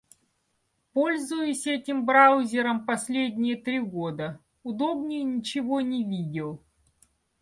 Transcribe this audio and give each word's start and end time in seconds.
Пользуюсь 0.93 1.67
этим 1.67 2.05
браузером 2.07 2.87
последние 2.87 3.55
три 3.55 3.79
года, 3.79 4.39
удобнее 4.63 5.21
ничего 5.21 5.79
не 5.79 6.03
видел. 6.03 6.59